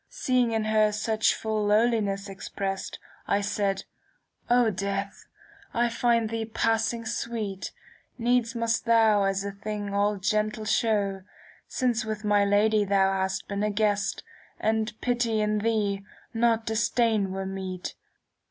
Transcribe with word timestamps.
Seeing 0.09 0.51
in 0.51 0.63
her 0.63 0.91
such 0.91 1.35
full 1.35 1.63
lowliness 1.67 2.27
exprest, 2.27 2.97
I 3.27 3.41
said' 3.41 3.83
O 4.59 4.71
Death, 4.71 5.27
I 5.75 5.89
find 5.89 6.31
thee 6.31 6.43
passing 6.45 7.05
sweet: 7.05 7.71
Needs 8.17 8.55
must 8.55 8.85
thou 8.85 9.25
as 9.25 9.45
a 9.45 9.51
thing 9.51 9.93
all 9.93 10.17
gentle 10.17 10.65
show, 10.65 11.21
Since 11.67 12.03
with 12.03 12.23
my 12.23 12.43
Lady 12.43 12.83
thou 12.83 13.13
hast 13.13 13.47
been 13.47 13.61
a 13.61 13.69
guest, 13.69 14.23
^^ 14.53 14.53
And 14.59 14.99
pity 15.01 15.39
in 15.39 15.59
thee, 15.59 16.01
not 16.33 16.65
disdain, 16.65 17.31
were 17.31 17.45
meet. 17.45 17.93